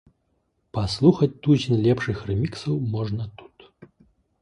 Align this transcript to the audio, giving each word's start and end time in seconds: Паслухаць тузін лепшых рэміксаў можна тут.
Паслухаць 0.77 1.29
тузін 1.45 1.73
лепшых 1.85 2.17
рэміксаў 2.33 2.83
можна 2.97 3.33
тут. 3.39 3.73